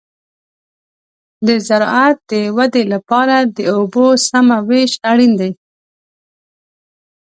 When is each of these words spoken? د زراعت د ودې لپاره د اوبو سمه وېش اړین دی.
د 1.47 1.49
زراعت 1.67 2.17
د 2.31 2.33
ودې 2.57 2.83
لپاره 2.93 3.35
د 3.55 3.57
اوبو 3.75 4.05
سمه 4.27 4.57
وېش 4.69 4.91
اړین 5.11 5.31
دی. 5.41 5.51